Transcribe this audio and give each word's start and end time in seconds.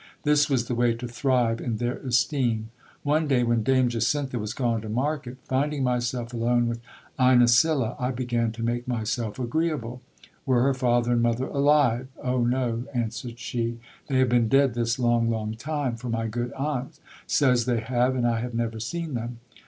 This 0.23 0.49
was 0.49 0.65
the 0.65 0.73
way 0.73 0.95
to 0.95 1.07
thrive 1.07 1.61
in 1.61 1.77
their 1.77 1.97
esteem. 1.97 2.71
One 3.03 3.27
day 3.27 3.43
when 3.43 3.61
Dame 3.61 3.87
Jacintha 3.87 4.39
was 4.39 4.51
gone 4.55 4.81
to 4.81 4.89
market, 4.89 5.37
finding 5.43 5.83
myself 5.83 6.33
alone 6.33 6.67
with 6.67 6.79
Inesilla, 7.19 7.95
I 7.99 8.09
began 8.09 8.51
to 8.53 8.63
make 8.63 8.87
myself 8.87 9.37
agreeable. 9.37 10.01
Were 10.43 10.63
her 10.63 10.73
father 10.73 11.11
and 11.11 11.21
mother 11.21 11.45
alive? 11.45 12.07
Oh! 12.17 12.43
no, 12.43 12.85
answered 12.95 13.37
she; 13.37 13.77
they 14.07 14.17
have 14.17 14.29
been 14.29 14.47
dead 14.47 14.73
this 14.73 14.97
long, 14.97 15.29
long 15.29 15.53
time; 15.53 15.97
for 15.97 16.09
my 16.09 16.25
good 16.25 16.51
aunt 16.53 16.99
says 17.27 17.65
they 17.65 17.81
have, 17.81 18.15
and 18.15 18.25
I 18.25 18.39
have 18.39 18.55
never 18.55 18.79
seen 18.79 19.13
them. 19.13 19.37